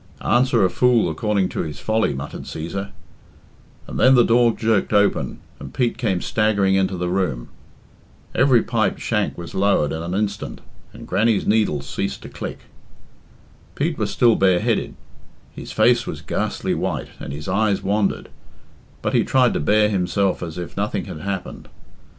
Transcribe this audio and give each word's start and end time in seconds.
"Answer 0.25 0.65
a 0.65 0.69
fool 0.71 1.11
according 1.11 1.49
to 1.49 1.59
his 1.59 1.79
folly," 1.79 2.15
muttered 2.15 2.45
Cæsar; 2.45 2.89
and 3.85 3.99
then 3.99 4.15
the 4.15 4.23
door 4.23 4.51
jerked 4.51 4.91
open, 4.93 5.41
and 5.59 5.75
Pete 5.75 5.95
came 5.99 6.21
staggering 6.21 6.73
into 6.73 6.97
the 6.97 7.07
room. 7.07 7.49
Every 8.33 8.63
pipe 8.63 8.97
shank 8.97 9.37
was 9.37 9.53
lowered 9.53 9.91
in 9.93 10.01
an 10.01 10.15
instant, 10.15 10.61
and 10.91 11.07
Grannie's 11.07 11.45
needles 11.45 11.87
ceased 11.87 12.23
to 12.23 12.29
click. 12.29 12.61
Pete 13.75 13.99
was 13.99 14.09
still 14.09 14.35
bareheaded, 14.35 14.95
his 15.53 15.71
face 15.71 16.07
was 16.07 16.23
ghastly 16.23 16.73
white, 16.73 17.09
and 17.19 17.31
his 17.31 17.47
eyes 17.47 17.83
wandered, 17.83 18.29
but 19.03 19.13
he 19.13 19.23
tried 19.23 19.53
to 19.53 19.59
bear 19.59 19.87
himself 19.87 20.41
as 20.41 20.57
if 20.57 20.75
nothing 20.75 21.05
had 21.05 21.19
happened. 21.19 21.69